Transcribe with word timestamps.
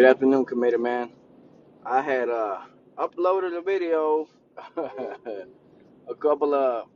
Good 0.00 0.08
afternoon, 0.08 0.46
Committed 0.46 0.80
Man. 0.80 1.10
I 1.84 2.00
had 2.00 2.30
uh 2.30 2.60
uploaded 2.96 3.54
a 3.54 3.60
video 3.60 4.30
a 4.78 6.14
couple 6.18 6.54
of 6.54 6.86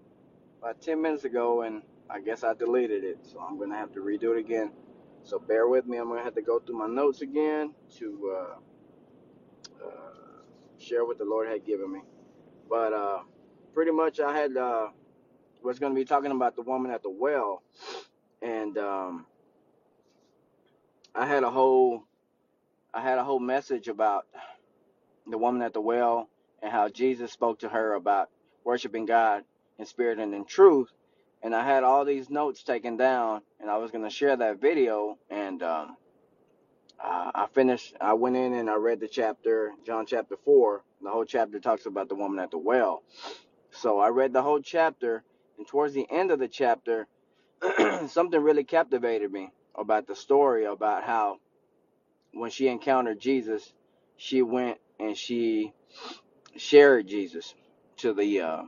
about 0.62 0.80
ten 0.80 1.03
minutes 1.03 1.25
ago, 1.25 1.61
and 1.61 1.82
I 2.09 2.21
guess 2.21 2.45
I 2.45 2.54
deleted 2.54 3.04
it, 3.04 3.18
so 3.21 3.40
I'm 3.40 3.59
gonna 3.59 3.77
have 3.77 3.93
to 3.93 4.00
redo 4.00 4.35
it 4.35 4.39
again. 4.39 4.72
So 5.22 5.39
bear 5.39 5.68
with 5.68 5.85
me. 5.85 5.98
I'm 5.98 6.09
gonna 6.09 6.25
have 6.25 6.35
to 6.36 6.40
go 6.40 6.59
through 6.61 6.79
my 6.79 6.86
notes 6.86 7.21
again 7.21 7.75
to 7.98 8.39
uh, 8.39 9.84
uh, 9.86 10.43
share 10.79 11.04
what 11.04 11.18
the 11.18 11.26
Lord 11.26 11.46
had 11.46 11.67
given 11.67 11.93
me. 11.93 12.00
But 12.71 12.95
uh, 12.95 13.18
pretty 13.75 13.90
much, 13.90 14.18
I 14.18 14.34
had 14.34 14.57
uh, 14.57 14.89
was 15.62 15.79
gonna 15.79 15.95
be 15.95 16.07
talking 16.07 16.31
about 16.31 16.57
the 16.57 16.62
woman 16.62 16.90
at 16.90 17.03
the 17.03 17.11
well, 17.11 17.62
and 18.40 18.79
um, 18.79 19.26
I 21.14 21.26
had 21.26 21.43
a 21.43 21.50
whole 21.50 22.04
I 22.94 23.00
had 23.03 23.18
a 23.18 23.25
whole 23.25 23.40
message 23.40 23.89
about 23.89 24.26
the 25.26 25.39
woman 25.39 25.62
at 25.62 25.72
the 25.75 25.80
well 25.80 26.29
and 26.62 26.71
how 26.72 26.89
Jesus 26.89 27.32
spoke 27.32 27.61
to 27.61 27.68
her 27.68 27.94
about 27.94 28.30
worshiping 28.64 29.07
God 29.07 29.44
in 29.79 29.86
spirit 29.86 30.18
and 30.20 30.34
in 30.34 30.44
truth. 30.44 30.90
And 31.43 31.54
I 31.54 31.64
had 31.64 31.84
all 31.84 32.05
these 32.05 32.30
notes 32.30 32.62
taken 32.62 32.97
down, 32.97 33.42
and 33.61 33.70
I 33.70 33.78
was 33.78 33.91
going 33.91 34.05
to 34.05 34.11
share 34.11 34.36
that 34.36 34.61
video. 34.61 35.19
And 35.28 35.62
um, 35.62 35.97
uh, 37.03 37.33
I 37.34 37.47
finished, 37.53 37.97
I 38.00 38.14
went 38.14 38.36
in 38.36 38.55
and 38.55 38.70
I 38.70 38.77
read 38.77 39.01
the 39.01 39.08
chapter, 39.08 39.73
John 39.84 40.06
chapter 40.06 40.36
4. 40.45 40.83
The 41.03 41.11
whole 41.11 41.25
chapter 41.25 41.61
talks 41.61 41.86
about 41.86 42.08
the 42.08 42.14
woman 42.14 42.39
at 42.39 42.51
the 42.51 42.58
well. 42.58 43.03
So 43.73 43.98
I 43.98 44.08
read 44.08 44.33
the 44.33 44.42
whole 44.42 44.61
chapter, 44.61 45.25
and 45.58 45.67
towards 45.67 45.95
the 45.95 46.06
end 46.11 46.31
of 46.31 46.39
the 46.39 46.48
chapter, 46.48 47.08
something 48.08 48.41
really 48.41 48.64
captivated 48.64 49.33
me 49.33 49.51
about 49.77 50.06
the 50.06 50.17
story 50.17 50.64
about 50.64 51.05
how 51.05 51.39
when 52.35 52.51
she 52.51 52.69
encountered 52.69 53.21
Jesus, 53.21 53.73
she 54.17 54.43
went 54.43 54.79
and 55.01 55.17
she 55.17 55.73
shared 56.57 57.07
Jesus 57.09 57.55
to 57.99 58.13
the 58.15 58.41
uh, 58.41 58.63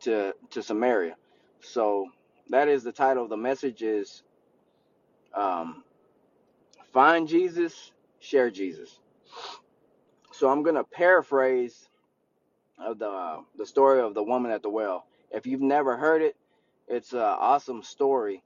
to 0.00 0.34
to 0.50 0.62
Samaria. 0.62 1.16
So 1.60 2.08
that 2.50 2.68
is 2.68 2.84
the 2.84 2.92
title 2.92 3.24
of 3.24 3.30
the 3.30 3.36
message 3.36 3.82
is 3.82 4.22
um, 5.34 5.84
find 6.92 7.28
Jesus, 7.28 7.92
share 8.20 8.50
Jesus. 8.50 8.98
So 10.32 10.48
I'm 10.50 10.62
gonna 10.62 10.84
paraphrase 10.84 11.88
of 12.78 12.98
the 12.98 13.08
uh, 13.08 13.40
the 13.58 13.66
story 13.66 14.00
of 14.00 14.14
the 14.14 14.22
woman 14.24 14.50
at 14.50 14.62
the 14.62 14.70
well. 14.70 15.06
If 15.30 15.46
you've 15.46 15.62
never 15.62 15.96
heard 15.96 16.22
it, 16.22 16.36
it's 16.88 17.12
an 17.12 17.20
awesome 17.20 17.82
story. 17.82 18.42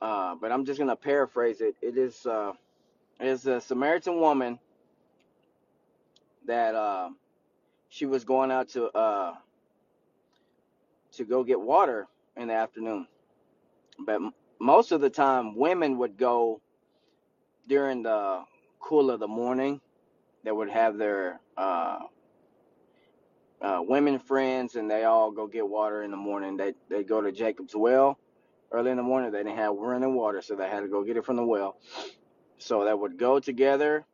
Uh, 0.00 0.34
but 0.40 0.52
I'm 0.52 0.64
just 0.64 0.78
gonna 0.78 0.96
paraphrase 0.96 1.60
it. 1.60 1.76
It 1.82 1.96
is 1.98 2.26
uh, 2.26 2.52
it 3.20 3.26
is 3.26 3.46
a 3.46 3.60
Samaritan 3.60 4.20
woman 4.20 4.58
that 6.46 6.74
uh, 6.74 7.10
she 7.88 8.06
was 8.06 8.24
going 8.24 8.50
out 8.50 8.68
to 8.70 8.86
uh, 8.88 9.34
to 11.12 11.24
go 11.24 11.44
get 11.44 11.60
water 11.60 12.06
in 12.36 12.48
the 12.48 12.54
afternoon. 12.54 13.06
But 14.04 14.20
most 14.60 14.92
of 14.92 15.00
the 15.00 15.10
time, 15.10 15.56
women 15.56 15.98
would 15.98 16.16
go 16.16 16.60
during 17.68 18.02
the 18.02 18.44
cool 18.80 19.10
of 19.10 19.20
the 19.20 19.28
morning. 19.28 19.80
They 20.44 20.52
would 20.52 20.70
have 20.70 20.98
their 20.98 21.40
uh, 21.56 22.00
uh, 23.60 23.80
women 23.82 24.18
friends, 24.18 24.76
and 24.76 24.90
they 24.90 25.04
all 25.04 25.30
go 25.30 25.46
get 25.46 25.66
water 25.66 26.02
in 26.02 26.10
the 26.10 26.16
morning. 26.16 26.56
They 26.56 26.74
they 26.88 27.02
go 27.02 27.20
to 27.20 27.32
Jacob's 27.32 27.74
well 27.74 28.18
early 28.70 28.90
in 28.90 28.96
the 28.96 29.02
morning. 29.02 29.32
They 29.32 29.38
didn't 29.38 29.56
have 29.56 29.74
running 29.74 30.14
water, 30.14 30.42
so 30.42 30.54
they 30.54 30.68
had 30.68 30.80
to 30.80 30.88
go 30.88 31.02
get 31.02 31.16
it 31.16 31.24
from 31.24 31.36
the 31.36 31.44
well. 31.44 31.76
So 32.58 32.84
that 32.84 32.98
would 32.98 33.18
go 33.18 33.38
together 33.40 34.04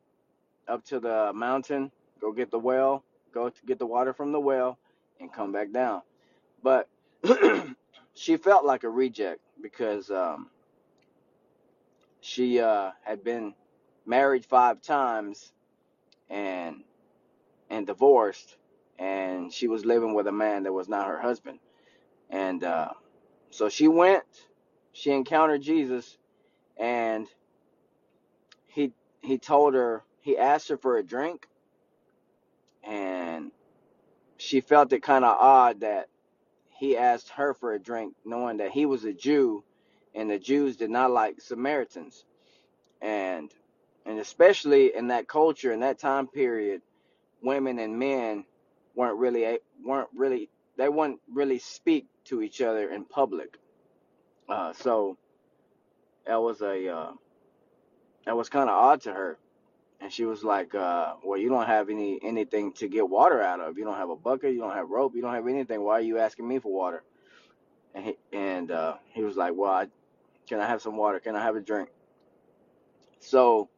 up 0.69 0.85
to 0.87 1.01
the 1.01 1.33
mountain, 1.35 1.91
go 2.21 2.33
get 2.33 2.51
the 2.51 2.59
well, 2.59 3.05
go 3.33 3.49
to 3.49 3.67
get 3.67 3.79
the 3.79 3.87
water 3.87 4.13
from 4.13 4.33
the 4.33 4.41
well, 4.41 4.79
and 5.21 5.33
come 5.33 5.53
back 5.53 5.73
down. 5.73 6.03
But 6.63 6.89
she 8.15 8.37
felt 8.37 8.65
like 8.65 8.85
a 8.85 8.89
reject 8.89 9.41
because 9.63 10.11
um, 10.11 10.51
she 12.21 12.61
uh, 12.61 12.91
had 13.03 13.25
been 13.25 13.55
married 14.07 14.45
five 14.45 14.83
times 14.83 15.53
and 16.31 16.83
and 17.71 17.87
divorced, 17.87 18.57
and 18.99 19.53
she 19.53 19.69
was 19.69 19.85
living 19.85 20.15
with 20.15 20.27
a 20.27 20.33
man 20.33 20.65
that 20.65 20.73
was 20.73 20.89
not 20.89 21.09
her 21.09 21.21
husband. 21.21 21.59
And 22.31 22.63
uh, 22.65 22.91
so 23.51 23.69
she 23.69 23.89
went, 23.89 24.25
she 24.93 25.11
encountered 25.11 25.63
Jesus, 25.63 26.19
and 26.79 27.27
he 29.23 29.39
told 29.39 29.75
her 29.75 30.05
he 30.21 30.39
asked 30.39 30.69
her 30.69 30.77
for 30.77 30.99
a 30.99 31.03
drink, 31.03 31.49
and 32.85 33.51
she 34.37 34.61
felt 34.61 34.93
it 34.93 35.03
kind 35.03 35.25
of 35.25 35.37
odd 35.39 35.81
that 35.81 36.09
he 36.71 36.97
asked 36.97 37.31
her 37.31 37.55
for 37.55 37.75
a 37.75 37.79
drink, 37.79 38.15
knowing 38.25 38.59
that 38.59 38.73
he 38.73 38.87
was 38.87 39.05
a 39.05 39.13
Jew, 39.13 39.65
and 40.15 40.31
the 40.31 40.39
Jews 40.39 40.77
did 40.77 40.91
not 40.91 41.11
like 41.11 41.41
Samaritans, 41.41 42.25
and 43.01 43.53
and 44.07 44.19
especially 44.19 44.95
in 44.95 45.09
that 45.09 45.29
culture 45.29 45.73
in 45.73 45.81
that 45.81 45.99
time 45.99 46.27
period 46.27 46.83
women 47.43 47.79
and 47.79 47.99
men 47.99 48.45
weren't 48.95 49.19
really 49.19 49.59
weren't 49.85 50.09
really 50.15 50.49
they 50.77 50.89
wouldn't 50.89 51.21
really 51.33 51.59
speak 51.59 52.07
to 52.25 52.43
each 52.43 52.61
other 52.61 52.91
in 52.91 53.05
public. 53.05 53.59
Uh, 54.49 54.73
so 54.73 55.17
that 56.27 56.41
was 56.41 56.63
a 56.63 56.89
uh, 56.89 57.13
that 58.25 58.37
was 58.37 58.49
kind 58.49 58.69
of 58.69 58.77
odd 58.77 59.03
to 59.03 59.13
her, 59.13 59.39
and 60.01 60.13
she 60.13 60.25
was 60.25 60.45
like, 60.45 60.75
uh, 60.75 61.15
"Well, 61.25 61.39
you 61.39 61.49
don't 61.49 61.67
have 61.67 61.91
any 61.91 62.19
anything 62.23 62.73
to 62.75 62.89
get 62.89 63.09
water 63.09 63.41
out 63.41 63.61
of. 63.61 63.79
You 63.79 63.85
don't 63.85 63.97
have 63.97 64.11
a 64.11 64.17
bucket. 64.17 64.53
You 64.53 64.61
don't 64.61 64.75
have 64.75 64.91
rope. 64.91 65.15
You 65.15 65.23
don't 65.23 65.35
have 65.35 65.49
anything. 65.49 65.83
Why 65.83 65.95
are 65.95 66.01
you 66.01 66.19
asking 66.19 66.49
me 66.49 66.59
for 66.59 66.73
water?" 66.73 67.03
And 67.95 68.05
he 68.05 68.17
and 68.33 68.71
uh, 68.71 68.97
he 69.13 69.23
was 69.23 69.37
like, 69.37 69.55
"Well, 69.55 69.71
I, 69.71 69.87
can 70.49 70.61
I 70.61 70.67
have 70.67 70.83
some 70.83 70.97
water? 70.97 71.21
Can 71.21 71.37
I 71.37 71.43
have 71.43 71.57
a 71.57 71.61
drink?" 71.61 71.89
So 73.21 73.69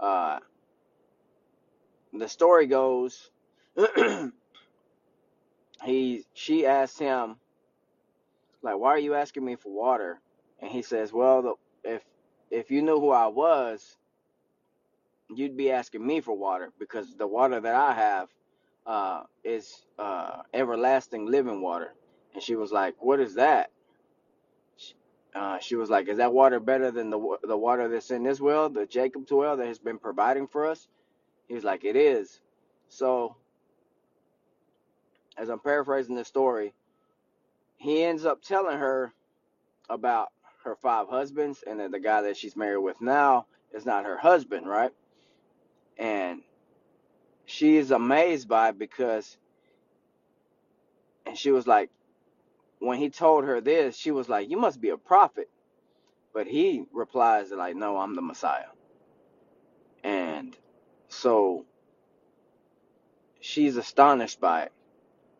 uh, 0.00 0.38
the 2.12 2.28
story 2.28 2.66
goes, 2.66 3.30
he 5.84 6.24
she 6.34 6.66
asked 6.66 6.98
him 6.98 7.36
like, 8.62 8.78
"Why 8.78 8.90
are 8.90 8.98
you 8.98 9.14
asking 9.14 9.44
me 9.44 9.56
for 9.56 9.72
water?" 9.72 10.20
And 10.60 10.70
he 10.70 10.82
says, 10.82 11.12
"Well, 11.12 11.42
the, 11.42 11.54
if 11.84 12.02
if 12.58 12.70
you 12.70 12.82
knew 12.82 13.00
who 13.00 13.10
I 13.10 13.28
was, 13.28 13.96
you'd 15.34 15.56
be 15.56 15.70
asking 15.70 16.06
me 16.06 16.20
for 16.20 16.36
water 16.36 16.72
because 16.78 17.16
the 17.16 17.26
water 17.26 17.60
that 17.60 17.74
I 17.74 17.92
have 17.94 18.28
uh, 18.86 19.22
is 19.44 19.84
uh, 19.98 20.42
everlasting 20.54 21.26
living 21.26 21.60
water." 21.62 21.94
And 22.34 22.42
she 22.42 22.56
was 22.56 22.72
like, 22.72 22.96
"What 23.00 23.20
is 23.20 23.34
that?" 23.34 23.70
She, 24.76 24.94
uh, 25.34 25.58
she 25.58 25.76
was 25.76 25.90
like, 25.90 26.08
"Is 26.08 26.18
that 26.18 26.32
water 26.32 26.60
better 26.60 26.90
than 26.90 27.10
the 27.10 27.38
the 27.42 27.56
water 27.56 27.88
that's 27.88 28.10
in 28.10 28.22
this 28.24 28.40
well, 28.40 28.68
the 28.68 28.86
Jacob's 28.86 29.32
well 29.32 29.56
that 29.56 29.66
has 29.66 29.78
been 29.78 29.98
providing 29.98 30.48
for 30.48 30.66
us?" 30.66 30.88
He 31.48 31.54
was 31.54 31.64
like, 31.64 31.84
"It 31.84 31.96
is." 31.96 32.40
So, 32.88 33.36
as 35.36 35.48
I'm 35.48 35.60
paraphrasing 35.60 36.16
the 36.16 36.24
story, 36.24 36.74
he 37.76 38.02
ends 38.02 38.24
up 38.24 38.42
telling 38.42 38.78
her 38.78 39.12
about 39.88 40.28
her 40.64 40.76
five 40.76 41.08
husbands 41.08 41.64
and 41.66 41.80
that 41.80 41.92
the 41.92 42.00
guy 42.00 42.22
that 42.22 42.36
she's 42.36 42.56
married 42.56 42.78
with 42.82 43.00
now 43.00 43.46
is 43.74 43.86
not 43.86 44.06
her 44.06 44.18
husband, 44.18 44.68
right? 44.68 44.92
And 45.98 46.42
she 47.46 47.76
is 47.76 47.90
amazed 47.92 48.48
by 48.48 48.70
it 48.70 48.78
because 48.78 49.38
and 51.26 51.38
she 51.38 51.50
was 51.52 51.66
like 51.66 51.90
when 52.80 52.98
he 52.98 53.10
told 53.10 53.44
her 53.44 53.60
this, 53.62 53.96
she 53.96 54.12
was 54.12 54.28
like, 54.28 54.50
You 54.50 54.58
must 54.58 54.80
be 54.80 54.90
a 54.90 54.98
prophet. 54.98 55.50
But 56.34 56.46
he 56.46 56.84
replies 56.92 57.50
like, 57.52 57.76
No, 57.76 57.98
I'm 57.98 58.16
the 58.16 58.22
Messiah. 58.22 58.68
And 60.04 60.56
so 61.08 61.66
she's 63.40 63.76
astonished 63.76 64.40
by 64.40 64.64
it. 64.64 64.72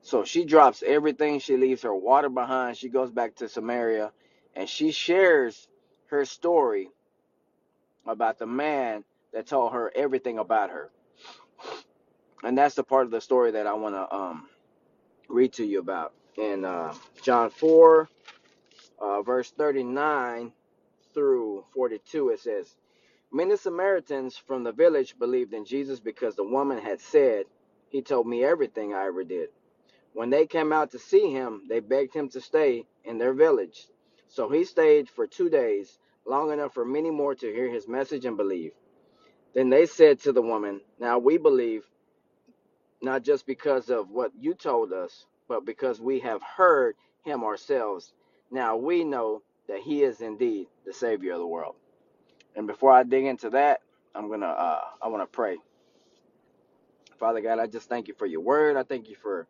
So 0.02 0.24
she 0.24 0.44
drops 0.44 0.82
everything, 0.86 1.40
she 1.40 1.56
leaves 1.56 1.82
her 1.82 1.94
water 1.94 2.28
behind, 2.30 2.76
she 2.76 2.88
goes 2.88 3.10
back 3.10 3.36
to 3.36 3.48
Samaria 3.48 4.12
and 4.58 4.68
she 4.68 4.90
shares 4.90 5.68
her 6.08 6.24
story 6.24 6.90
about 8.04 8.38
the 8.38 8.46
man 8.46 9.04
that 9.32 9.46
told 9.46 9.72
her 9.72 9.92
everything 9.94 10.38
about 10.38 10.70
her. 10.70 10.90
And 12.42 12.58
that's 12.58 12.74
the 12.74 12.82
part 12.82 13.04
of 13.04 13.12
the 13.12 13.20
story 13.20 13.52
that 13.52 13.68
I 13.68 13.74
want 13.74 13.94
to 13.94 14.14
um, 14.14 14.48
read 15.28 15.52
to 15.54 15.64
you 15.64 15.78
about. 15.78 16.12
In 16.36 16.64
uh, 16.64 16.92
John 17.22 17.50
4, 17.50 18.08
uh, 19.00 19.22
verse 19.22 19.52
39 19.52 20.52
through 21.14 21.64
42, 21.74 22.30
it 22.30 22.40
says, 22.40 22.74
Many 23.32 23.56
Samaritans 23.56 24.36
from 24.36 24.64
the 24.64 24.72
village 24.72 25.16
believed 25.20 25.54
in 25.54 25.64
Jesus 25.64 26.00
because 26.00 26.34
the 26.34 26.44
woman 26.44 26.78
had 26.78 27.00
said, 27.00 27.44
He 27.90 28.02
told 28.02 28.26
me 28.26 28.42
everything 28.44 28.92
I 28.92 29.06
ever 29.06 29.22
did. 29.22 29.50
When 30.14 30.30
they 30.30 30.46
came 30.46 30.72
out 30.72 30.92
to 30.92 30.98
see 30.98 31.30
him, 31.30 31.62
they 31.68 31.80
begged 31.80 32.14
him 32.14 32.28
to 32.30 32.40
stay 32.40 32.86
in 33.04 33.18
their 33.18 33.34
village. 33.34 33.86
So 34.28 34.50
he 34.50 34.64
stayed 34.64 35.08
for 35.10 35.26
two 35.26 35.50
days, 35.50 35.98
long 36.26 36.52
enough 36.52 36.74
for 36.74 36.84
many 36.84 37.10
more 37.10 37.34
to 37.36 37.46
hear 37.52 37.70
his 37.70 37.88
message 37.88 38.24
and 38.26 38.36
believe. 38.36 38.72
Then 39.54 39.70
they 39.70 39.86
said 39.86 40.20
to 40.20 40.32
the 40.32 40.42
woman, 40.42 40.80
Now 41.00 41.18
we 41.18 41.38
believe, 41.38 41.84
not 43.02 43.24
just 43.24 43.46
because 43.46 43.90
of 43.90 44.10
what 44.10 44.32
you 44.38 44.54
told 44.54 44.92
us, 44.92 45.26
but 45.48 45.66
because 45.66 46.00
we 46.00 46.20
have 46.20 46.42
heard 46.42 46.96
him 47.24 47.44
ourselves. 47.44 48.14
Now 48.50 48.76
we 48.76 49.04
know 49.04 49.42
that 49.68 49.80
he 49.80 50.02
is 50.04 50.20
indeed 50.22 50.68
the 50.86 50.92
Savior 50.92 51.34
of 51.34 51.40
the 51.40 51.46
world. 51.46 51.76
And 52.56 52.66
before 52.66 52.92
I 52.92 53.04
dig 53.04 53.26
into 53.26 53.50
that, 53.52 53.80
I'm 54.14 54.30
gonna 54.30 54.46
uh 54.46 54.80
I 55.02 55.08
wanna 55.08 55.26
pray. 55.26 55.58
Father 57.18 57.40
God, 57.42 57.58
I 57.60 57.66
just 57.66 57.88
thank 57.88 58.08
you 58.08 58.14
for 58.18 58.26
your 58.26 58.40
word. 58.42 58.76
I 58.76 58.84
thank 58.84 59.08
you 59.10 59.16
for 59.16 59.46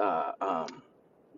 uh 0.00 0.32
um 0.40 0.82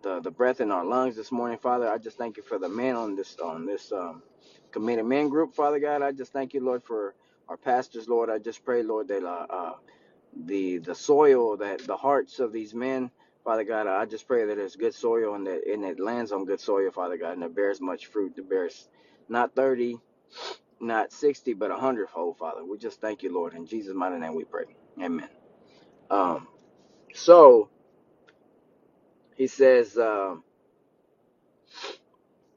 the, 0.03 0.21
the 0.21 0.31
breath 0.31 0.61
in 0.61 0.71
our 0.71 0.85
lungs 0.85 1.15
this 1.15 1.31
morning, 1.31 1.59
Father. 1.59 1.89
I 1.89 1.97
just 1.99 2.17
thank 2.17 2.37
you 2.37 2.43
for 2.43 2.59
the 2.59 2.69
men 2.69 2.95
on 2.95 3.15
this 3.15 3.37
on 3.39 3.65
this 3.65 3.91
um 3.91 4.23
committed 4.71 5.05
men 5.05 5.29
group, 5.29 5.55
Father 5.55 5.79
God. 5.79 6.01
I 6.03 6.11
just 6.13 6.33
thank 6.33 6.53
you, 6.53 6.63
Lord, 6.63 6.83
for 6.83 7.15
our 7.49 7.57
pastors, 7.57 8.09
Lord. 8.09 8.29
I 8.29 8.39
just 8.39 8.65
pray, 8.65 8.83
Lord, 8.83 9.09
that 9.09 9.23
uh, 9.25 9.47
uh 9.49 9.73
the 10.45 10.79
the 10.79 10.95
soil 10.95 11.57
that 11.57 11.79
the 11.87 11.97
hearts 11.97 12.39
of 12.39 12.53
these 12.53 12.73
men 12.73 13.11
father 13.43 13.63
god 13.63 13.87
i 13.87 14.05
just 14.05 14.27
pray 14.27 14.45
that 14.45 14.59
it's 14.59 14.75
good 14.75 14.93
soil 14.93 15.35
and 15.35 15.47
that 15.47 15.61
and 15.67 15.83
it 15.85 15.99
lands 15.99 16.31
on 16.31 16.45
good 16.45 16.59
soil 16.61 16.91
father 16.91 17.17
god 17.17 17.33
and 17.33 17.43
it 17.43 17.55
bears 17.55 17.81
much 17.81 18.07
fruit 18.07 18.33
it 18.37 18.49
bears 18.49 18.89
not 19.27 19.55
30 19.55 19.97
not 20.81 21.13
60 21.13 21.53
but 21.55 21.71
a 21.71 21.75
hundredfold 21.77 22.37
father 22.37 22.65
we 22.65 22.77
just 22.77 23.01
thank 23.01 23.23
you 23.23 23.33
lord 23.33 23.53
in 23.55 23.65
jesus 23.67 23.95
mighty 23.95 24.19
name 24.19 24.35
we 24.35 24.45
pray 24.45 24.65
amen 25.01 25.29
um 26.11 26.47
so 27.13 27.69
he 29.41 29.47
says 29.47 29.97
um 29.97 30.43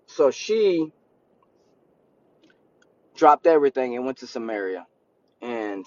so 0.07 0.31
she 0.31 0.93
dropped 3.17 3.47
everything 3.47 3.97
and 3.97 4.07
went 4.07 4.19
to 4.19 4.27
samaria 4.29 4.87
and 5.43 5.87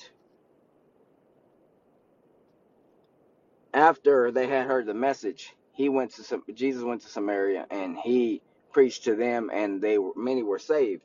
after 3.74 4.32
they 4.32 4.48
had 4.48 4.68
heard 4.68 4.86
the 4.88 4.94
message 4.96 5.56
he 5.74 5.90
went 5.90 6.12
to 6.14 6.42
jesus 6.54 6.84
went 6.84 7.02
to 7.02 7.10
samaria 7.10 7.66
and 7.72 7.98
he 7.98 8.42
preached 8.74 9.06
to 9.06 9.16
them 9.16 9.50
and 9.54 9.82
they 9.82 9.98
were 10.00 10.14
many 10.18 10.44
were 10.44 10.60
saved 10.60 11.04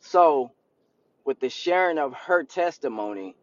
so 0.00 0.50
with 1.24 1.40
the 1.40 1.48
sharing 1.48 1.98
of 1.98 2.14
her 2.14 2.44
testimony, 2.44 3.36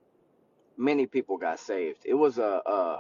many 0.78 1.08
people 1.08 1.38
got 1.38 1.60
saved. 1.60 2.00
It 2.06 2.14
was 2.16 2.38
a 2.38 2.62
a, 2.66 3.00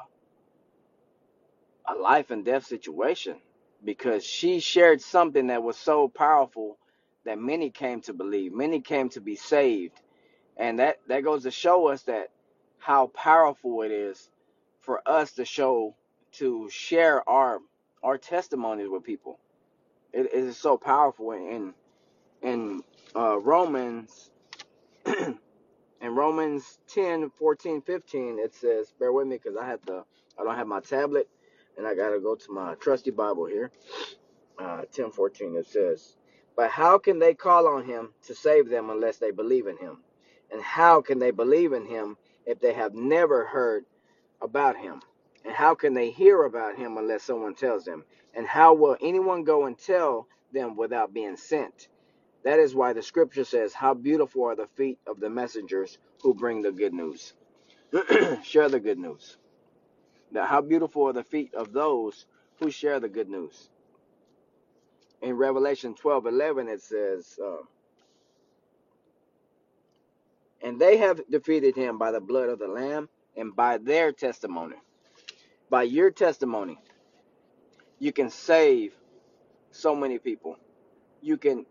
a 1.88 1.96
life 1.96 2.32
and 2.32 2.46
death 2.46 2.66
situation 2.68 3.38
because 3.84 4.26
she 4.26 4.60
shared 4.62 5.02
something 5.02 5.48
that 5.48 5.64
was 5.64 5.78
so 5.78 6.08
powerful 6.10 6.78
that 7.26 7.40
many 7.40 7.70
came 7.72 8.02
to 8.02 8.14
believe, 8.14 8.54
many 8.54 8.82
came 8.82 9.10
to 9.10 9.22
be 9.22 9.36
saved, 9.36 10.02
and 10.58 10.80
that 10.80 10.98
that 11.08 11.24
goes 11.24 11.44
to 11.44 11.52
show 11.52 11.88
us 11.88 12.04
that 12.04 12.30
how 12.80 13.08
powerful 13.08 13.84
it 13.84 13.92
is 13.92 14.30
for 14.82 15.02
us 15.08 15.34
to 15.34 15.46
show 15.46 15.96
to 16.34 16.70
share 16.72 17.28
our 17.30 17.60
our 18.04 18.18
testimonies 18.18 18.90
with 18.90 19.04
people. 19.04 19.40
It, 20.14 20.28
it 20.28 20.34
is 20.46 20.58
so 20.58 20.78
powerful 20.78 21.32
in 21.34 21.74
in 22.44 22.84
uh, 23.16 23.40
Romans 23.40 24.32
in 26.02 26.16
Romans 26.16 26.80
10, 26.90 27.30
14, 27.32 27.82
15, 27.82 28.38
it 28.40 28.54
says, 28.56 28.94
bear 29.00 29.12
with 29.12 29.28
me 29.28 29.38
because 29.42 29.58
I 29.58 29.66
have 29.68 29.82
to, 29.88 30.04
I 30.40 30.44
don't 30.44 30.56
have 30.56 30.68
my 30.68 30.80
tablet 30.82 31.28
and 31.78 31.88
I 31.88 31.96
got 31.96 32.10
to 32.10 32.20
go 32.20 32.36
to 32.36 32.52
my 32.52 32.76
trusty 32.76 33.12
Bible 33.12 33.46
here. 33.46 33.72
Uh, 34.58 34.82
10, 34.92 35.12
14, 35.12 35.56
it 35.56 35.68
says, 35.68 36.16
but 36.56 36.72
how 36.72 36.98
can 36.98 37.20
they 37.20 37.36
call 37.36 37.68
on 37.68 37.86
him 37.86 38.10
to 38.26 38.34
save 38.34 38.68
them 38.68 38.90
unless 38.90 39.18
they 39.18 39.30
believe 39.30 39.68
in 39.68 39.78
him? 39.78 40.00
And 40.52 40.62
how 40.62 41.02
can 41.02 41.20
they 41.20 41.30
believe 41.30 41.72
in 41.72 41.86
him 41.86 42.18
if 42.48 42.60
they 42.60 42.74
have 42.74 42.96
never 42.96 43.46
heard 43.46 43.86
about 44.42 44.76
him? 44.76 45.02
And 45.46 45.54
how 45.54 45.76
can 45.76 45.94
they 45.94 46.10
hear 46.10 46.44
about 46.44 46.76
him 46.76 46.98
unless 46.98 47.24
someone 47.24 47.54
tells 47.54 47.86
them? 47.86 48.04
And 48.34 48.48
how 48.48 48.74
will 48.74 48.98
anyone 49.02 49.44
go 49.44 49.66
and 49.66 49.78
tell 49.78 50.28
them 50.52 50.76
without 50.76 51.14
being 51.14 51.38
sent? 51.38 51.90
That 52.44 52.60
is 52.60 52.74
why 52.74 52.94
the 52.94 53.04
scripture 53.04 53.44
says, 53.44 53.74
How 53.74 53.94
beautiful 53.94 54.46
are 54.46 54.56
the 54.56 54.68
feet 54.76 55.00
of 55.06 55.20
the 55.20 55.30
messengers 55.30 56.00
who 56.24 56.34
bring 56.34 56.64
the 56.64 56.72
good 56.72 56.94
news. 56.94 57.34
share 58.44 58.70
the 58.70 58.80
good 58.80 58.98
news. 58.98 59.38
Now, 60.32 60.46
how 60.46 60.62
beautiful 60.62 61.08
are 61.08 61.14
the 61.14 61.24
feet 61.24 61.54
of 61.54 61.74
those 61.74 62.26
who 62.60 62.72
share 62.72 63.00
the 63.00 63.10
good 63.10 63.30
news. 63.30 63.70
In 65.22 65.36
Revelation 65.36 65.96
12 65.96 66.26
11, 66.28 66.68
it 66.70 66.82
says, 66.82 67.40
uh, 67.44 67.64
And 70.62 70.80
they 70.80 70.98
have 70.98 71.22
defeated 71.30 71.76
him 71.76 71.98
by 71.98 72.12
the 72.12 72.20
blood 72.20 72.50
of 72.50 72.60
the 72.60 72.68
Lamb 72.68 73.10
and 73.36 73.56
by 73.56 73.78
their 73.78 74.12
testimony. 74.12 74.76
By 75.70 75.84
your 75.84 76.12
testimony, 76.12 76.80
you 78.00 78.12
can 78.12 78.30
save 78.30 78.94
so 79.72 79.96
many 79.96 80.18
people. 80.20 80.58
You 81.22 81.38
can 81.38 81.66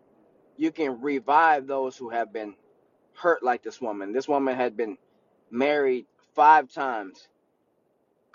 you 0.57 0.73
can 0.73 1.01
revive 1.03 1.67
those 1.67 1.97
who 1.97 2.09
have 2.11 2.33
been 2.33 2.55
hurt 3.15 3.43
like 3.43 3.63
this 3.63 3.81
woman. 3.81 4.13
This 4.13 4.29
woman 4.29 4.57
had 4.57 4.77
been 4.77 4.97
married 5.51 6.07
five 6.35 6.73
times, 6.73 7.29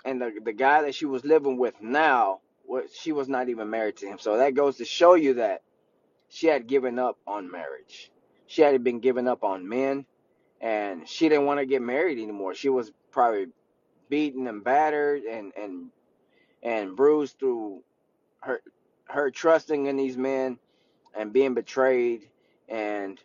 and 0.04 0.20
the 0.22 0.32
the 0.44 0.52
guy 0.54 0.82
that 0.82 0.94
she 0.96 1.06
was 1.06 1.24
living 1.24 1.58
with 1.58 1.74
now, 1.82 2.40
was 2.66 2.94
she 2.94 3.12
was 3.12 3.28
not 3.28 3.48
even 3.48 3.70
married 3.70 3.96
to 3.98 4.06
him. 4.08 4.18
So 4.20 4.38
that 4.38 4.54
goes 4.54 4.78
to 4.78 4.84
show 4.84 5.14
you 5.14 5.34
that 5.34 5.62
she 6.30 6.48
had 6.48 6.66
given 6.68 6.98
up 6.98 7.18
on 7.26 7.50
marriage. 7.50 8.10
She 8.46 8.62
had 8.62 8.84
been 8.84 9.00
given 9.00 9.28
up 9.28 9.44
on 9.44 9.68
men, 9.68 10.06
and 10.60 11.08
she 11.08 11.28
didn't 11.28 11.46
want 11.46 11.60
to 11.60 11.66
get 11.66 11.82
married 11.82 12.18
anymore. 12.20 12.54
She 12.54 12.70
was 12.70 12.92
probably 13.12 13.46
beaten 14.10 14.46
and 14.48 14.64
battered 14.64 15.24
and 15.24 15.52
and 15.56 15.90
and 16.62 16.96
bruised 16.96 17.38
through 17.38 17.82
her 18.42 18.62
her 19.06 19.30
trusting 19.30 19.86
in 19.86 19.96
these 19.96 20.16
men 20.18 20.58
and 21.16 21.32
being 21.32 21.54
betrayed 21.54 22.28
and 22.68 23.20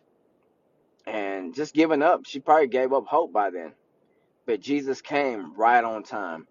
and 1.06 1.54
just 1.54 1.74
giving 1.74 2.02
up. 2.02 2.26
She 2.26 2.40
probably 2.40 2.68
gave 2.68 2.92
up 2.92 3.06
hope 3.06 3.32
by 3.32 3.50
then 3.50 3.72
But 4.46 4.60
Jesus 4.60 5.00
came 5.00 5.54
right 5.54 5.84
on 5.84 6.02
time 6.02 6.46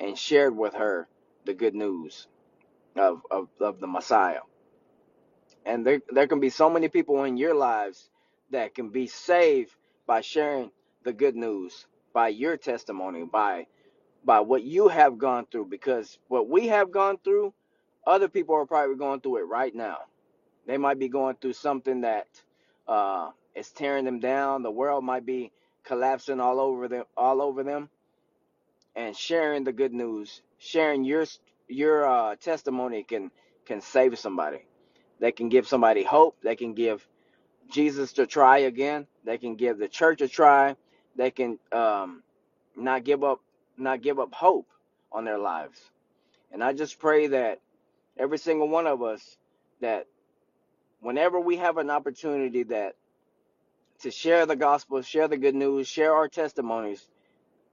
and 0.00 0.18
shared 0.18 0.56
with 0.56 0.74
her 0.74 1.08
the 1.46 1.54
good 1.54 1.74
news 1.74 2.28
of, 2.96 3.22
of, 3.30 3.48
of 3.60 3.80
the 3.80 3.86
Messiah. 3.88 4.40
And 5.66 5.86
there, 5.86 6.00
there 6.10 6.28
can 6.28 6.40
be 6.40 6.50
so 6.50 6.70
many 6.70 6.88
people 6.88 7.24
in 7.24 7.38
your 7.38 7.54
lives 7.54 8.10
that 8.52 8.74
can 8.74 8.90
be 8.90 9.08
saved 9.08 9.74
by 10.06 10.22
sharing 10.22 10.72
the 11.04 11.14
good 11.14 11.36
news, 11.36 11.86
by 12.14 12.28
your 12.28 12.56
testimony, 12.58 13.24
by 13.24 13.66
by 14.24 14.40
what 14.40 14.64
you 14.64 14.88
have 14.88 15.18
gone 15.18 15.46
through. 15.50 15.66
Because 15.66 16.18
what 16.28 16.48
we 16.48 16.68
have 16.68 16.92
gone 16.92 17.18
through, 17.24 17.54
other 18.06 18.28
people 18.28 18.56
are 18.56 18.66
probably 18.66 18.96
going 18.96 19.20
through 19.20 19.38
it 19.38 19.48
right 19.48 19.74
now. 19.74 19.98
They 20.66 20.78
might 20.78 20.98
be 20.98 21.08
going 21.08 21.36
through 21.36 21.54
something 21.54 22.02
that 22.02 22.28
uh, 22.88 23.30
is 23.54 23.70
tearing 23.70 24.04
them 24.06 24.20
down. 24.20 24.62
The 24.62 24.70
world 24.70 25.04
might 25.04 25.26
be 25.26 25.52
collapsing 25.84 26.40
all 26.40 26.60
over 26.60 26.88
them, 26.88 27.04
all 27.16 27.42
over 27.42 27.64
them 27.64 27.90
and 28.96 29.16
sharing 29.16 29.64
the 29.64 29.72
good 29.72 29.94
news, 29.94 30.42
sharing 30.58 31.04
your 31.04 31.26
your 31.68 32.06
uh, 32.08 32.36
testimony 32.36 33.04
can 33.04 33.30
can 33.66 33.82
save 33.82 34.18
somebody. 34.18 34.64
They 35.20 35.32
can 35.32 35.50
give 35.50 35.68
somebody 35.68 36.04
hope. 36.04 36.36
They 36.42 36.56
can 36.56 36.74
give 36.74 37.06
Jesus 37.70 38.14
to 38.14 38.26
try 38.26 38.58
again. 38.60 39.06
They 39.24 39.38
can 39.38 39.56
give 39.56 39.78
the 39.78 39.88
church 39.88 40.20
a 40.22 40.28
try. 40.28 40.76
They 41.16 41.30
can 41.30 41.58
um, 41.72 42.22
not 42.76 43.04
give 43.04 43.24
up 43.24 43.40
not 43.78 44.02
give 44.02 44.18
up 44.20 44.34
hope 44.34 44.68
on 45.12 45.24
their 45.24 45.38
lives. 45.38 45.80
And 46.52 46.64
I 46.64 46.72
just 46.72 46.98
pray 46.98 47.28
that 47.28 47.60
every 48.18 48.38
single 48.38 48.68
one 48.68 48.86
of 48.86 49.02
us 49.02 49.36
that 49.80 50.06
whenever 51.00 51.40
we 51.40 51.56
have 51.58 51.78
an 51.78 51.90
opportunity 51.90 52.64
that 52.64 52.96
to 54.00 54.10
share 54.10 54.46
the 54.46 54.56
gospel, 54.56 55.02
share 55.02 55.28
the 55.28 55.36
good 55.36 55.54
news, 55.54 55.88
share 55.88 56.14
our 56.14 56.28
testimonies, 56.28 57.06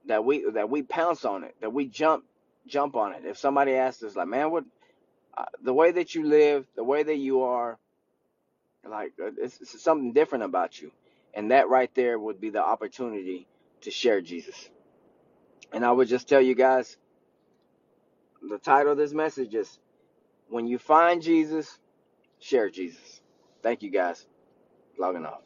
that 0.06 0.24
we 0.24 0.50
that 0.52 0.70
we 0.70 0.82
pounce 0.82 1.24
on 1.24 1.44
it, 1.44 1.56
that 1.60 1.72
we 1.72 1.86
jump 1.86 2.24
jump 2.66 2.96
on 2.96 3.14
it. 3.14 3.24
If 3.24 3.38
somebody 3.38 3.74
asks 3.74 4.02
us, 4.02 4.16
like, 4.16 4.28
man, 4.28 4.50
what 4.50 4.64
uh, 5.36 5.46
the 5.62 5.74
way 5.74 5.92
that 5.92 6.14
you 6.14 6.26
live, 6.26 6.66
the 6.76 6.84
way 6.84 7.02
that 7.02 7.16
you 7.16 7.42
are, 7.42 7.78
like, 8.88 9.12
uh, 9.22 9.30
it's, 9.38 9.60
it's 9.60 9.82
something 9.82 10.12
different 10.12 10.44
about 10.44 10.80
you, 10.80 10.92
and 11.34 11.50
that 11.50 11.68
right 11.68 11.90
there 11.94 12.18
would 12.18 12.40
be 12.40 12.50
the 12.50 12.62
opportunity 12.64 13.46
to 13.82 13.90
share 13.90 14.20
Jesus. 14.20 14.70
And 15.72 15.84
I 15.84 15.92
would 15.92 16.08
just 16.08 16.28
tell 16.28 16.40
you 16.42 16.54
guys, 16.54 16.96
the 18.48 18.58
title 18.58 18.92
of 18.92 18.98
this 18.98 19.12
message 19.14 19.54
is 19.54 19.78
"When 20.48 20.66
You 20.66 20.78
Find 20.78 21.22
Jesus, 21.22 21.78
Share 22.40 22.70
Jesus." 22.70 23.20
Thank 23.62 23.82
you 23.82 23.90
guys. 23.90 24.26
Logging 24.98 25.26
off. 25.26 25.42